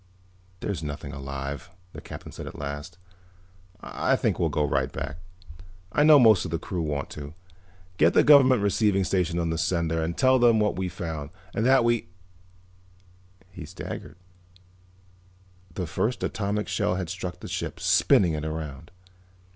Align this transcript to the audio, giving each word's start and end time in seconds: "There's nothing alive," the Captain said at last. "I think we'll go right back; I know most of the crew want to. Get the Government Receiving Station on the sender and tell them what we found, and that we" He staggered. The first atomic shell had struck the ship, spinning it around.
"There's 0.61 0.81
nothing 0.81 1.13
alive," 1.13 1.69
the 1.93 2.01
Captain 2.01 2.31
said 2.31 2.47
at 2.47 2.57
last. 2.57 2.97
"I 3.81 4.15
think 4.15 4.39
we'll 4.39 4.49
go 4.49 4.65
right 4.65 4.91
back; 4.91 5.17
I 5.91 6.01
know 6.03 6.17
most 6.17 6.43
of 6.43 6.49
the 6.49 6.57
crew 6.57 6.81
want 6.81 7.11
to. 7.11 7.35
Get 7.97 8.15
the 8.15 8.23
Government 8.23 8.63
Receiving 8.63 9.03
Station 9.03 9.37
on 9.37 9.51
the 9.51 9.59
sender 9.59 10.01
and 10.01 10.17
tell 10.17 10.39
them 10.39 10.59
what 10.59 10.75
we 10.75 10.89
found, 10.89 11.29
and 11.53 11.67
that 11.67 11.83
we" 11.83 12.07
He 13.51 13.63
staggered. 13.63 14.17
The 15.75 15.85
first 15.85 16.23
atomic 16.23 16.67
shell 16.67 16.95
had 16.95 17.07
struck 17.07 17.39
the 17.39 17.47
ship, 17.47 17.79
spinning 17.79 18.33
it 18.33 18.43
around. 18.43 18.89